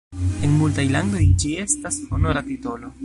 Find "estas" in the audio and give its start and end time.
1.65-2.01